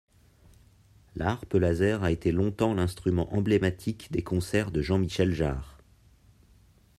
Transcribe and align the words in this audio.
La 1.15 1.29
harpe 1.29 1.53
laser 1.53 2.03
a 2.03 2.09
été 2.11 2.31
longtemps 2.31 2.73
l'instrument 2.73 3.31
emblématique 3.35 4.11
des 4.11 4.23
concerts 4.23 4.71
de 4.71 4.81
Jean-Michel 4.81 5.31
Jarre. 5.31 5.77